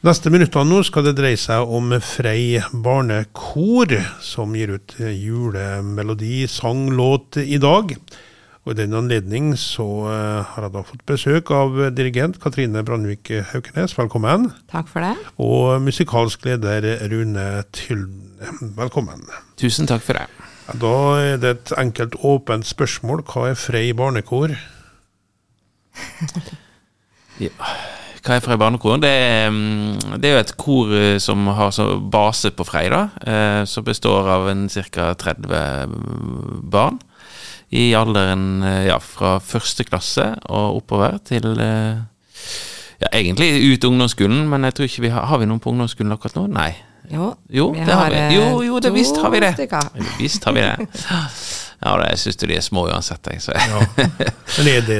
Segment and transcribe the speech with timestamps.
[0.00, 3.90] Neste minuttene nå skal det dreie seg om Frei barnekor,
[4.24, 7.92] som gir ut julemelodi, sang, låt i dag.
[8.64, 13.28] Og I den anledning så uh, har jeg da fått besøk av dirigent Katrine Brandvik
[13.50, 14.48] Haukenes, velkommen.
[14.72, 15.12] Takk for det.
[15.36, 17.46] Og musikalsk leder Rune
[17.76, 19.28] Tylden, velkommen.
[19.60, 20.24] Tusen takk for det.
[20.80, 23.20] Da er det et enkelt, åpent spørsmål.
[23.28, 24.56] Hva er Frei barnekor?
[27.44, 27.52] ja.
[28.30, 29.00] Hva er Frei barnekor?
[29.02, 29.10] Det
[29.50, 31.74] mm, det er, jo et kor eh, som har
[32.14, 33.00] base på Frei, da.
[33.26, 35.08] Eh, som består av en ca.
[35.18, 35.96] 30
[36.70, 37.00] barn.
[37.74, 44.68] I alderen eh, ja, fra første klasse og oppover til ja, egentlig ut ungdomsskolen, men
[44.68, 46.46] jeg tror ikke vi har Har vi noen på ungdomsskolen akkurat nå?
[46.54, 46.70] Nei.
[47.10, 48.36] Jo, jo det har vi.
[48.36, 49.56] Jo, jo, det visst har vi det.
[50.20, 50.86] Visst har vi det.
[51.80, 53.40] Ja, jeg syns de er små uansett, jeg.
[53.56, 53.80] ja.
[54.58, 54.98] Men er det,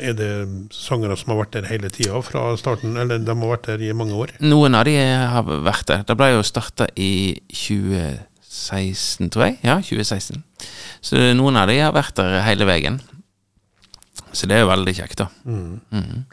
[0.00, 0.30] er det
[0.72, 3.92] sangere som har vært der hele tida fra starten, eller de har vært der i
[3.96, 4.32] mange år?
[4.40, 6.06] Noen av de har vært der.
[6.08, 9.58] Det ble jo starta i 2016, tror jeg.
[9.66, 10.40] Ja, 2016.
[11.04, 12.96] Så noen av de har vært der hele veien.
[14.32, 15.28] Så det er jo veldig kjekt, da.
[15.44, 15.76] Mm.
[15.92, 16.24] Mm.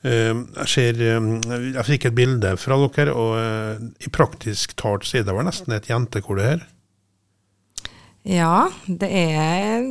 [0.00, 5.06] Uh, jeg, ser, um, jeg fikk et bilde fra dere, og uh, i praktisk talt
[5.06, 6.68] så er det vel nesten et jentekor, det her?
[8.28, 9.86] Ja, det er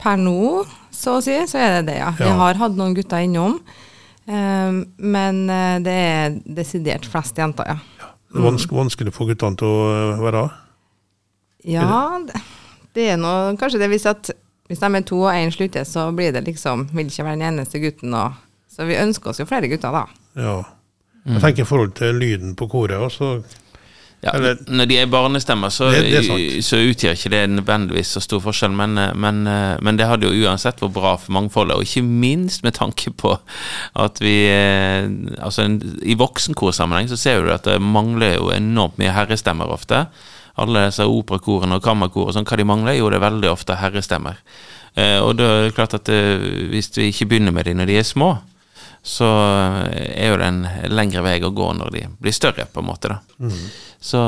[0.00, 0.62] per nå,
[0.94, 2.12] så å si, så er det det, ja.
[2.18, 3.58] Vi har hatt noen gutter innom.
[4.24, 7.76] Um, men eh, det er desidert flest jenter, ja.
[8.00, 8.12] ja.
[8.32, 10.44] Det er vanskelig, vanskelig for guttene til å eh, være?
[11.68, 11.90] Ja,
[12.24, 12.40] det,
[12.96, 14.32] det er noe Kanskje det hvis at
[14.68, 17.48] hvis de er to og én slutter, så blir det liksom Vil ikke være den
[17.50, 18.14] eneste gutten.
[18.16, 18.38] Og,
[18.72, 20.06] så vi ønsker oss jo flere gutter, da.
[20.40, 20.54] Ja.
[21.24, 22.96] Jeg tenker i forhold til lyden på koret.
[23.00, 23.44] Også,
[24.24, 28.22] ja, Eller, når de er barnestemmer, så, det, det så, utgjør ikke det nødvendigvis så
[28.24, 28.72] stor forskjell.
[28.72, 32.04] Men, eh, men, eh, men, det hadde jo uansett vært bra for mangfoldet, og ikke
[32.06, 33.34] minst med tanke på
[34.00, 35.10] at vi eh,
[35.44, 35.66] Altså
[36.02, 40.06] I voksenkorsammenheng så ser du at det mangler jo enormt mye herrestemmer ofte.
[40.56, 42.96] Alle disse operakorene og kammerkor og sånn, hva de mangler?
[42.96, 44.40] Jo, det er veldig ofte herrestemmer.
[44.94, 46.08] Og da er det klart at
[46.70, 48.36] hvis vi ikke begynner med dem når de er små,
[49.04, 49.26] så
[49.92, 53.10] er jo det en lengre vei å gå når de blir større, på en måte.
[53.12, 53.18] da.
[53.36, 53.66] Mm.
[54.00, 54.20] Så,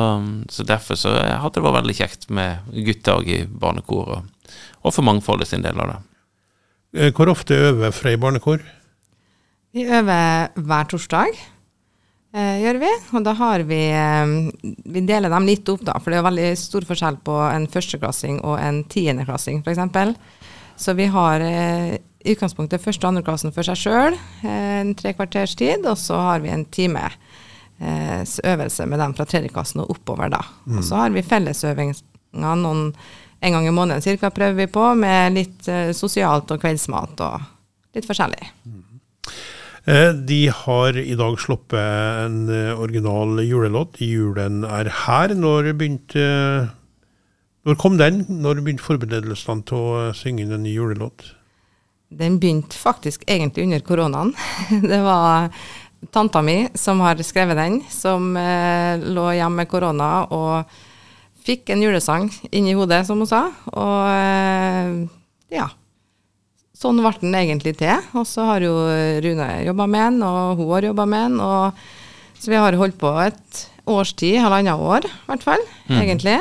[0.53, 4.51] så, derfor så hadde det vært veldig kjekt med gutter òg i barnekor, og,
[4.83, 5.97] og, for mangfoldet sin del av det.
[6.97, 8.61] Eh, hvor ofte øver Frei barnekor?
[9.73, 11.41] Vi øver hver torsdag,
[12.37, 12.93] eh, gjør vi.
[13.17, 14.35] Og da har vi eh,
[14.93, 18.43] Vi deler dem litt opp, da, for det er veldig stor forskjell på en førsteklassing
[18.45, 20.21] og en tiendeklassing, f.eks.
[20.77, 21.97] Så vi har eh,
[22.33, 26.43] utgangspunktet første og andreklassen for seg sjøl, eh, en tre kvarters tid, og så har
[26.45, 27.05] vi en time
[27.81, 30.43] eh, øvelse med dem fra tredjeklassen og oppover da.
[30.67, 30.79] Mm.
[30.79, 32.03] Og så har vi fellesøvinger
[32.37, 32.91] noen
[33.45, 37.97] en gang i måneden cirka prøver vi på, med litt eh, sosialt og kveldsmat og
[37.97, 38.51] litt forskjellig.
[38.65, 38.83] Mm.
[39.87, 45.37] Eh, de har i dag sluppet en original julelåt, 'Julen er her'.
[45.37, 46.71] Når begynte
[47.67, 48.25] Når kom den?
[48.29, 51.35] Når begynte forberedelsene til å synge en ny julelåt?
[52.09, 54.35] Den begynte faktisk egentlig under koronaen.
[54.91, 55.49] Det var
[56.13, 60.77] tanta mi som har skrevet den, som eh, lå hjemme med korona og
[61.47, 63.47] fikk en julesang inni hodet, som hun sa.
[63.73, 64.95] Og eh,
[65.57, 65.69] ja.
[66.77, 68.03] Sånn ble den egentlig til.
[68.19, 68.75] Og så har jo
[69.25, 71.39] Rune jobba med den, og hun har jobba med den.
[71.41, 71.87] Og,
[72.37, 75.97] så vi har holdt på et års tid, halvannet år i hvert fall, mm.
[76.03, 76.37] egentlig.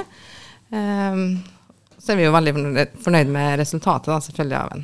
[0.73, 1.23] Um,
[2.01, 2.53] så er vi jo veldig
[3.05, 4.83] fornøyd med resultatet, da, selvfølgelig, av den.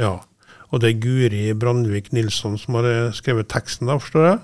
[0.00, 0.18] Ja.
[0.74, 4.38] Og det er Guri Brandvik Nilsson som har eh, skrevet teksten, da, forstår jeg?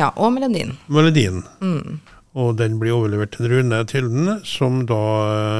[0.00, 0.74] Ja, og melodien.
[0.92, 1.42] Melodien.
[1.60, 2.00] Mm.
[2.34, 5.02] Og den blir overlevert til Rune Tilden, som da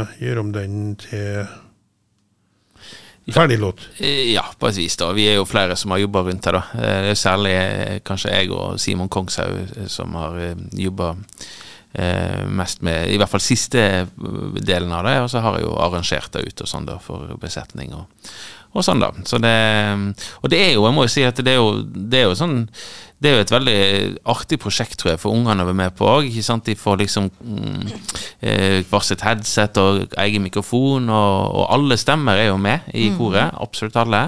[0.08, 1.44] uh, gjør om den til
[3.32, 3.84] ferdig låt.
[4.00, 4.96] Ja, på et vis.
[5.00, 5.12] da.
[5.16, 6.58] Vi er jo flere som har jobba rundt her.
[6.58, 6.64] da.
[6.74, 7.54] Eh, det er særlig
[8.04, 10.40] kanskje jeg og Simon Kongshaug som har
[10.72, 11.14] jobba
[12.50, 14.08] mest med i hvert fall siste
[14.66, 15.14] delen av det.
[15.22, 18.10] Og så har jeg jo arrangert det ut og sånn da for besetning og,
[18.74, 19.12] og sånn, da.
[19.28, 19.54] Så det,
[20.42, 22.38] og det er jo, jeg må jo si at det er jo, det er jo
[22.38, 22.64] sånn
[23.24, 23.78] det er jo et veldig
[24.34, 26.26] artig prosjekt, tror jeg, for ungene å være med på òg.
[26.66, 27.86] De får liksom mm,
[28.44, 33.16] eh, sitt headset og egen mikrofon, og, og, alle stemmer er jo med i mm.
[33.16, 33.56] koret.
[33.64, 34.26] Absolutt alle.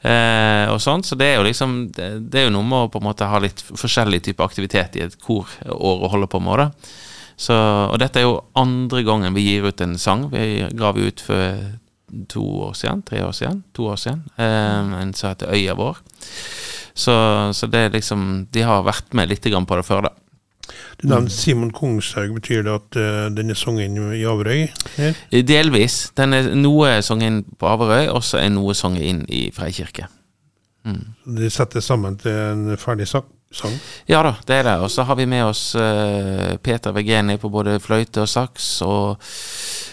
[0.00, 2.92] Eh, og sånn, Så det er jo liksom det, det, er jo noe med å
[2.92, 6.62] på en måte ha litt forskjellig type aktivitet i et korår å holde på med.
[6.62, 6.94] Da.
[7.40, 10.28] Så, og dette er jo andre gangen vi gir ut en sang.
[10.30, 11.56] Vi ga vi ut for
[12.28, 14.24] to år siden, tre år siden, to år siden.
[14.38, 16.00] Eh, en som heter Øya vår.
[16.94, 17.14] Så,
[17.54, 20.12] så, det er liksom De har vært med litt på det før, da.
[21.00, 22.34] Du nevnte Simon Kongshaug.
[22.34, 24.68] Betyr det at uh, den er sunget i Averøy?
[24.96, 25.16] Her?
[25.30, 26.12] Delvis.
[26.16, 30.10] Den er noe sunget inn på Averøy, og så er noe sunget inn i Freikirke.
[30.84, 31.36] Mm.
[31.38, 33.30] De setter sammen til en ferdig sak?
[33.50, 33.72] sang?
[34.06, 34.76] Ja da, det er det.
[34.84, 39.22] Og så har vi med oss uh, Peter Vegeni på både fløyte og saks, og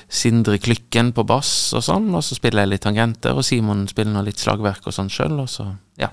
[0.08, 2.10] Sindre Klykken på bass og sånn.
[2.16, 5.40] Og så spiller jeg litt tangenter, og Simon spiller nå litt slagverk og sånn sjøl,
[5.44, 5.70] og så
[6.00, 6.12] ja.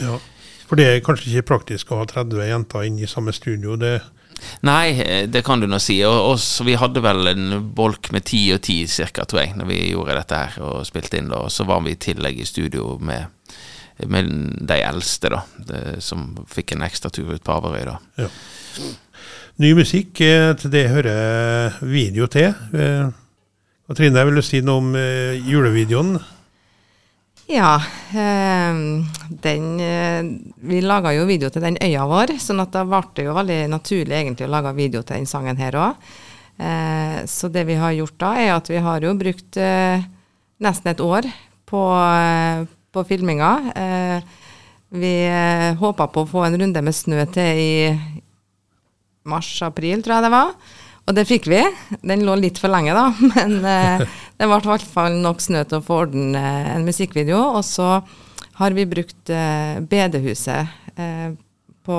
[0.00, 0.16] Ja.
[0.68, 3.76] For det er kanskje ikke praktisk å ha 30 jenter inne i samme studio.
[3.76, 3.98] det
[4.66, 5.98] Nei, det kan du nå si.
[6.06, 9.56] Og, og så vi hadde vel en bolk med ti og ti cirka, tror jeg,
[9.58, 11.30] når vi gjorde dette her og spilte inn.
[11.32, 13.28] da, Og så var vi i tillegg i studio med,
[14.08, 14.32] med
[14.72, 17.98] de eldste, da, det, som fikk en ekstra tur ut på Averøy, da.
[18.24, 18.30] Ja.
[19.60, 22.54] Ny musikk, eh, til det hører video til.
[22.72, 23.10] Eh,
[23.86, 26.16] Katrine, vil du si noe om eh, julevideoen?
[27.52, 27.74] Ja,
[29.44, 33.34] den Vi laga jo video til den øya vår, sånn at da ble det jo
[33.36, 36.06] veldig naturlig egentlig å lage video til den sangen her òg.
[37.28, 41.28] Så det vi har gjort da, er at vi har jo brukt nesten et år
[41.68, 41.82] på,
[42.94, 43.52] på filminga.
[44.88, 45.14] Vi
[45.82, 47.72] håpa på å få en runde med snø til i
[49.28, 50.54] mars-april, tror jeg det var.
[51.02, 51.60] Og det fikk vi.
[52.06, 53.08] Den lå litt for lenge, da.
[53.34, 54.04] Men eh,
[54.38, 57.40] det ble i hvert fall nok snø til å få orden eh, en musikkvideo.
[57.58, 57.88] Og så
[58.60, 61.32] har vi brukt eh, bedehuset eh,
[61.82, 61.98] på,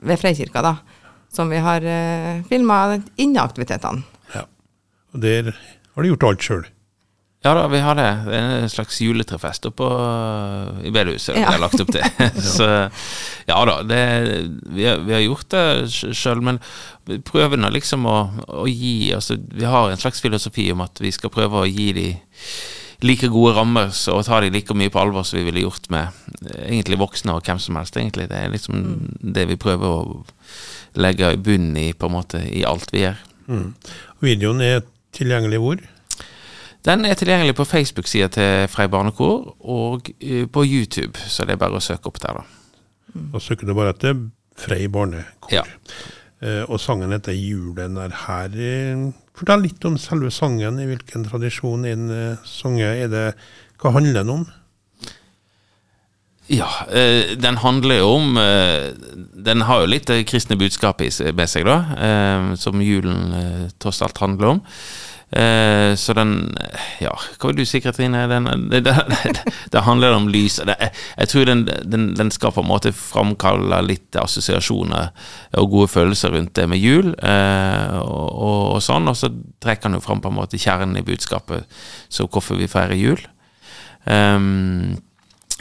[0.00, 0.76] ved Freikirka, da.
[1.30, 2.82] Som vi har eh, filma
[3.20, 4.02] inneaktivitetene.
[4.34, 4.46] Ja.
[5.14, 6.64] Og der har du gjort alt sjøl.
[7.42, 8.08] Ja da, vi har det.
[8.26, 9.86] Det er en slags juletrefest oppe
[10.84, 11.46] i bedehuset Ja.
[11.48, 12.04] vi har lagt opp til.
[12.56, 12.66] Så
[13.48, 14.00] ja da, det,
[14.74, 15.64] vi, har, vi har gjort det
[16.20, 16.58] sjøl, men
[17.08, 18.18] vi prøver nå liksom å,
[18.60, 21.88] å gi altså, Vi har en slags filosofi om at vi skal prøve å gi
[21.96, 22.06] de
[23.00, 25.88] like gode rammer så- og ta de like mye på alvor som vi ville gjort
[25.88, 26.10] med
[26.44, 27.96] eh, egentlig voksne og hvem som helst.
[27.96, 28.28] egentlig.
[28.28, 28.82] Det er liksom
[29.24, 30.20] det vi prøver å
[31.00, 33.16] legge bunnen i, på en måte, i alt vi gjør.
[33.48, 33.64] Mm.
[34.20, 34.84] Videoen er
[35.16, 35.80] tilgjengelig hvor?
[36.84, 41.60] Den er tilgjengelig på Facebook-sida til Frei barnekor og eh, på YouTube, så det er
[41.60, 43.18] bare å søke opp der, da.
[43.34, 44.16] Da søker du bare etter
[44.60, 45.52] Frei barnekor.
[45.52, 45.66] Ja.
[46.40, 48.56] Eh, og sangen heter 'Julen er her'.
[48.56, 50.80] Eh, Fortell litt om selve sangen.
[50.80, 53.04] I hvilken tradisjon er den sunget?
[53.04, 53.34] Er det,
[53.80, 54.46] hva handler den om?
[56.50, 62.56] Ja, den handler jo om Den har jo litt det kristne budskapet med seg, da,
[62.56, 64.60] som julen tross alt handler om.
[65.30, 66.56] Eh, så den
[66.98, 68.24] Ja, hva vil du si, Katrine?
[68.30, 68.94] Den, det, det,
[69.70, 70.58] det handler om lys.
[70.66, 70.76] Det,
[71.16, 75.12] jeg tror den, den, den skal på en måte framkalle litt assosiasjoner
[75.60, 79.10] og gode følelser rundt det med jul, eh, og, og, og sånn.
[79.10, 79.30] Og så
[79.62, 81.68] trekker den jo fram på en måte kjernen i budskapet,
[82.10, 83.22] så hvorfor vi feirer jul.
[84.08, 84.96] Um,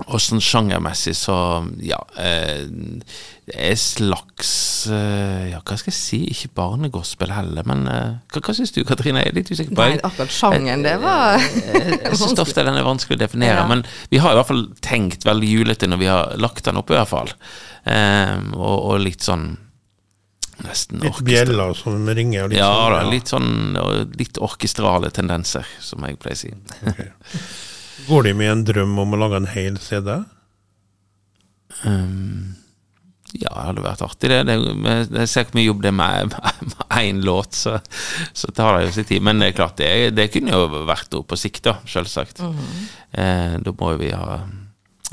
[0.07, 1.35] og sånn sjangermessig så
[1.83, 2.63] ja eh,
[3.49, 4.51] Det er slags
[4.93, 6.19] eh, Ja, hva skal jeg si?
[6.31, 9.23] Ikke barnegospel heller, men eh, hva, hva syns du, Katrine?
[9.25, 9.85] Jeg er litt usikker på.
[9.85, 13.67] Nei, akkurat sjangeren, det var Jeg, jeg syns ofte den er vanskelig å definere, Ja.
[13.69, 16.93] men vi har i hvert fall tenkt veldig julete når vi har lagt den opp,
[16.93, 17.33] i hvert fall.
[17.89, 19.51] Um, og, og litt sånn
[20.59, 22.49] Nesten Litt bjeller som ringer?
[22.49, 26.51] Og litt Ja sånn, da, litt sånn litt orkestrale tendenser, som jeg pleier å si.
[28.07, 30.15] Går de med en drøm om å lage en hel CD?
[31.85, 32.55] Um,
[33.37, 34.39] ja, det hadde vært artig, det.
[34.49, 37.75] det jeg ser hvor mye jobb det er med med én låt, så,
[38.33, 39.21] så tar det jo sin tid.
[39.25, 42.41] Men det er klart, det, det kunne jo vært noe på sikt, da, selvsagt.
[43.13, 44.39] eh, da må jo vi ha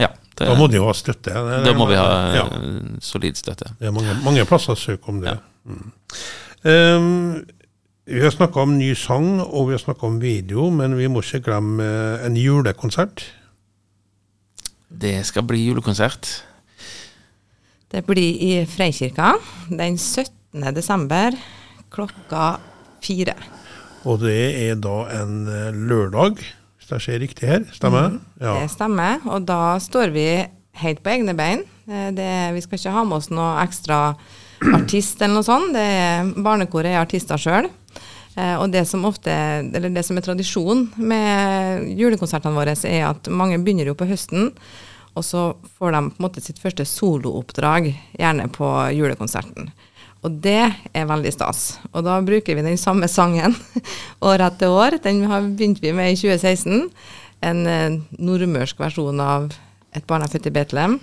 [0.01, 0.09] Ja.
[0.37, 1.33] Det, Da må de jo ha støtte.
[1.33, 2.47] Det- da må vi ha ja.
[2.57, 3.71] eh, solid støtte.
[3.79, 5.33] Det er mange, mange plasser å søke om det.
[5.37, 5.39] Ja.
[5.67, 5.93] Mm.
[6.67, 7.47] Um,
[8.07, 11.23] vi har snakka om ny sang, og vi har snakka om video, men vi må
[11.25, 13.25] ikke glemme eh, en julekonsert.
[14.87, 16.29] Det skal bli julekonsert.
[17.91, 19.33] Det blir i Freikirka
[19.71, 20.63] den 17.
[20.75, 21.35] desember
[21.91, 22.57] klokka
[23.03, 23.35] fire.
[24.07, 26.39] Og det er da en eh, lørdag,
[26.79, 27.65] hvis jeg ser riktig her.
[27.75, 28.21] Stemmer?
[28.39, 28.55] Ja.
[28.61, 29.19] Det stemmer.
[29.27, 30.29] Og da står vi
[30.83, 31.65] helt på egne bein.
[31.91, 33.99] Eh, Det, vi skal ikke ha med oss noe ekstra
[34.79, 35.75] artist eller noe sånt.
[35.75, 37.67] Det er, barnekoret er artister sjøl.
[38.37, 43.57] Og det som ofte, eller det som er tradisjon med julekonsertene våre, er at mange
[43.65, 44.51] begynner jo på høsten.
[45.17, 45.47] Og så
[45.79, 47.89] får de på en måte sitt første solooppdrag,
[48.21, 49.71] gjerne på julekonserten.
[50.27, 51.79] Og det er veldig stas.
[51.93, 53.55] Og da bruker vi den samme sangen
[54.29, 54.99] år etter år.
[55.05, 56.89] Den har begynt vi med i 2016.
[57.47, 59.53] En eh, nordmørsk versjon av
[59.97, 60.99] Et barn er født i Betlehem.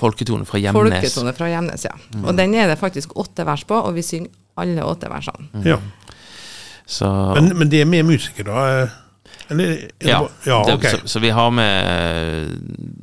[0.00, 0.78] Folketone fra Hjemnes.
[0.80, 1.90] Folketone fra Hjemnes, ja.
[2.22, 5.50] Og den er det faktisk åtte vers på, og vi synger alle åtte versene.
[5.66, 5.76] ja.
[6.88, 8.48] Så, Men, men det er med musikere?
[8.48, 8.88] da?
[9.50, 9.64] Eller?
[9.64, 10.08] er det
[10.46, 10.84] Ja, det, ok.
[10.84, 12.58] så, så vi har med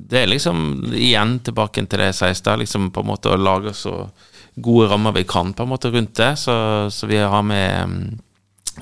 [0.10, 3.34] Det er liksom igjen tilbake til det jeg sa i stad, liksom på en måte
[3.34, 4.08] å lage så
[4.56, 6.36] gode rammer vi kan på en måte rundt det.
[6.40, 6.56] Så,
[6.92, 8.20] så vi har med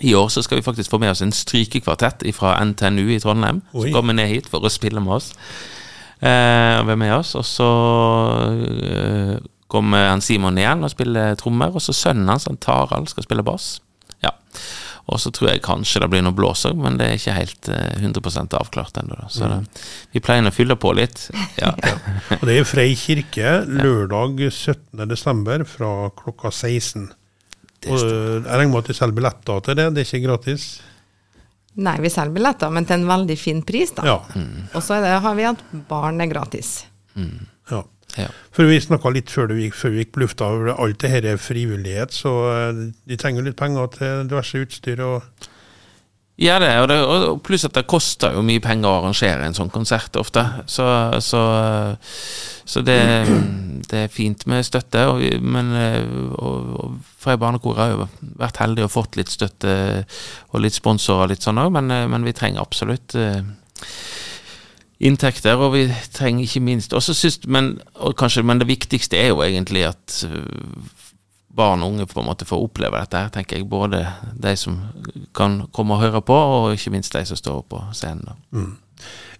[0.01, 3.61] I år så skal vi faktisk få med oss en strykekvartett fra NTNU i Trondheim.
[3.73, 3.81] Oi.
[3.81, 5.31] Som kommer ned hit for å spille med oss.
[6.23, 7.35] Eh, og med oss.
[7.35, 7.69] Og så
[8.89, 9.35] eh,
[9.67, 13.45] kommer han Simon igjen og spiller trommer, og så sønnen hans, han Tarald, skal spille
[13.45, 13.77] bass.
[14.23, 14.33] Ja.
[15.11, 17.67] Og så tror jeg kanskje det blir noe blås òg, men det er ikke helt
[17.73, 19.17] eh, 100 avklart ennå.
[19.27, 19.81] Så Så det,
[20.15, 21.25] vi pleier å fylle på litt.
[21.59, 21.73] Ja.
[22.39, 25.67] Og det er Frei kirke lørdag 17.12.
[25.67, 25.91] fra
[26.23, 27.09] klokka 16.
[27.83, 30.67] Og jeg regner med at du selger billetter til det, det er ikke gratis?
[31.83, 34.05] Nei, vi selger billetter, men til en veldig fin pris, da.
[34.07, 34.17] Ja.
[34.71, 36.77] Og så er det, har vi at barn er gratis.
[37.17, 37.83] ja.
[38.17, 38.27] Ja.
[38.53, 41.25] For vi snakka litt før, du gikk, før vi gikk på lufta, alt det her
[41.33, 45.49] er frivillighet, så øh, de trenger litt penger til diverse utstyr og
[46.41, 49.53] Ja, det, og det, og pluss at det koster jo mye penger å arrangere en
[49.53, 50.41] sånn konsert ofte.
[50.65, 50.85] Så,
[51.21, 51.41] så,
[52.65, 52.97] så det,
[53.91, 56.01] det er fint med støtte, og, men eh,
[56.33, 58.07] og, og Freia barnekor har jo
[58.41, 59.75] vært heldige og fått litt støtte
[60.49, 63.43] og litt sponsorer og litt sånn òg, men, eh, men vi trenger absolutt eh,
[65.03, 69.27] inntekter, og vi trenger ikke minst også synes, men, og kanskje, men det viktigste er
[69.33, 70.45] jo egentlig at øh,
[71.55, 73.67] barn og unge på en måte får oppleve dette, her, tenker jeg.
[73.69, 73.99] Både
[74.43, 74.79] de som
[75.35, 78.23] kan komme og høre på, og ikke minst de som står på scenen.
[78.25, 78.63] da.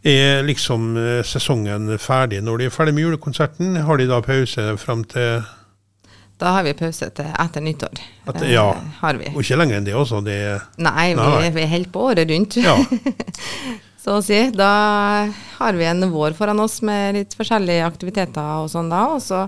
[0.04, 3.76] Er liksom øh, sesongen ferdig når de er ferdig med julekonserten?
[3.88, 5.44] Har de da pause fram til
[6.42, 8.02] Da har vi pause til etter nyttår.
[8.28, 8.66] At- Eh, ja.
[9.00, 9.32] Har vi.
[9.34, 10.20] Og ikke lenger enn det også?
[10.26, 10.38] Det
[10.78, 12.58] Nei, vi, vi holder på året rundt.
[12.58, 12.76] ja.
[14.04, 14.40] Så å si.
[14.52, 14.72] Da
[15.60, 19.46] har vi en vår foran oss med litt forskjellige aktiviteter og sånn da, og så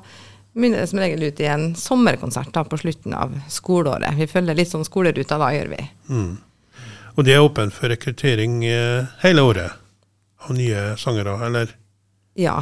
[0.55, 4.15] munner det som regel ut i en sommerkonsert da på slutten av skoleåret.
[4.15, 5.81] Vi følger litt sånn skoleruta da, gjør vi.
[7.15, 9.75] Og det er åpen for rekruttering eh, hele året
[10.45, 11.75] av nye sangere, eller?
[12.39, 12.55] Ja,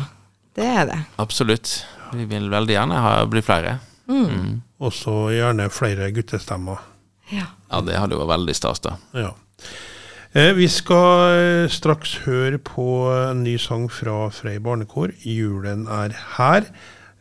[0.58, 1.00] det er det.
[1.22, 1.76] Absolutt.
[2.14, 3.78] Vi vil veldig gjerne ha, bli flere.
[4.10, 4.62] Mm.
[4.82, 6.82] Også gjerne flere guttestemmer.
[7.30, 7.52] Ja.
[7.70, 8.98] Ja, det hadde jo vært veldig stas, da.
[9.14, 9.36] Ja.
[10.34, 15.12] Eh, vi skal eh, straks høre på en ny sang fra Frei barnekor.
[15.22, 16.72] 'Julen er her'.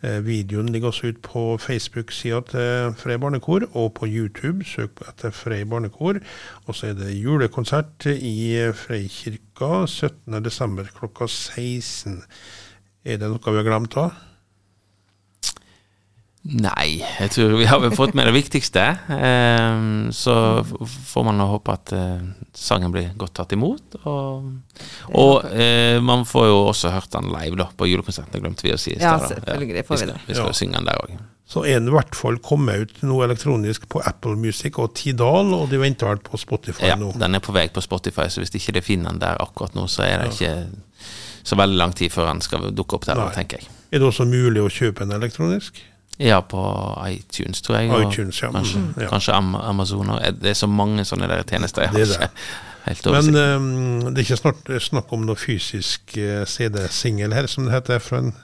[0.02, 4.64] Eh, videoen ligger også ut på Facebook-sida til Frei barnekor, og på YouTube.
[4.64, 6.25] Søk etter Frei barnekor.
[6.66, 10.88] Og så er det julekonsert i Freikirka 17.12.
[10.97, 12.23] klokka 16.
[13.04, 14.09] Er det noe vi har glemt da?
[16.42, 18.82] Nei, jeg tror vi har vel fått med det viktigste.
[19.14, 20.34] Ehm, så
[20.66, 22.25] får man håpe at eh,
[22.58, 23.94] sangen blir godt tatt imot.
[24.11, 24.49] Og,
[25.14, 28.75] og eh, man får jo også hørt den live da, på julekonserten, det glemte vi
[28.75, 29.28] å si i Ja, stad.
[29.28, 29.37] da.
[29.37, 30.16] selvfølgelig får vi det.
[30.26, 31.14] vi skal jo synge den der òg.
[31.52, 35.52] Så er det i hvert fall kommet ut noe elektronisk på Apple Music og Tidal,
[35.54, 37.12] og de venter vel på Spotify Ja, nå.
[37.22, 39.87] den er på vei på Spotify, så hvis ikke det finner den der akkurat nå,
[39.87, 40.54] så er det ikke
[41.46, 43.30] så veldig lang tid før den skal dukke opp der, Nei.
[43.37, 43.70] tenker jeg.
[43.92, 45.82] Er det også mulig å kjøpe en elektronisk?
[46.21, 46.61] Ja, på
[47.09, 47.88] iTunes, tror jeg.
[48.12, 48.50] iTunes, ja.
[48.52, 49.09] Kanskje, Mm, ja.
[49.09, 50.07] kanskje Am Amazon.
[50.40, 51.83] Det er så mange sånne der tjenester.
[51.83, 52.28] Jeg har ikke
[52.85, 53.37] helt Men oversikt.
[53.37, 57.99] ehm, det er ikke snart snakk om noe fysisk eh, CD-singel her, som det heter
[57.99, 58.35] fra en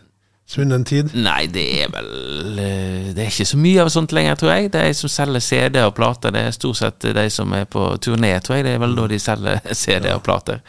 [0.49, 1.11] svunnen tid.
[1.13, 4.71] Nei, det er vel eh, Det er ikke så mye av sånt lenger, tror jeg.
[4.73, 8.33] De som selger CD og plater, det er stort sett de som er på turné,
[8.45, 8.65] tror jeg.
[8.65, 10.63] Det er vel da de selger CD og plater.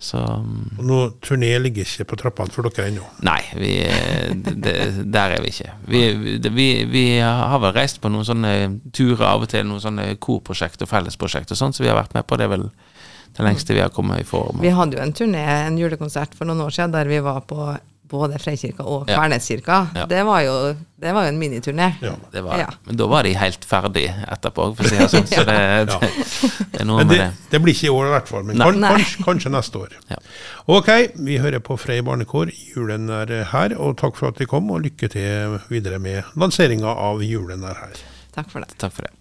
[0.00, 3.04] Så mm, Og nå, turné ligger ikke på trappene for dere ennå.
[3.28, 5.74] Nei, vi, eh, det, der er vi ikke.
[5.90, 6.04] Vi,
[6.48, 8.54] vi, vi har vel reist på noen sånne
[8.96, 12.16] turer av og til, noen sånne korprosjekt og fellesprosjekt og sånn, så vi har vært
[12.16, 12.70] med på det vel
[13.36, 14.58] det lengste vi har kommet i form.
[14.64, 17.68] Vi hadde jo en turné, en julekonsert for noen år siden, der vi var på
[18.10, 19.16] både Freikirka og Ja.
[19.18, 19.76] Kverneskirka.
[19.94, 20.06] Ja.
[20.10, 20.54] Det, var jo,
[21.00, 21.86] det var jo en miniturné.
[22.02, 22.12] Ja.
[22.34, 22.66] Ja.
[22.84, 25.28] Men da var de helt ferdig etterpå, for å si det sånn.
[25.30, 25.58] Så det,
[25.90, 26.00] det,
[26.74, 27.48] det er noe Men med det, det.
[27.54, 29.96] det blir ikke i år i hvert fall, men kan, kanskje, kanskje neste år.
[30.10, 30.20] Ja.
[30.70, 30.90] Ok,
[31.30, 32.52] vi hører på Frei barnekår.
[32.74, 36.92] Julen er her, og takk for at de kom, og lykke til videre med lanseringa
[37.08, 38.04] av Julen er her.
[38.36, 38.74] Takk for det.
[38.78, 39.14] Takk for det.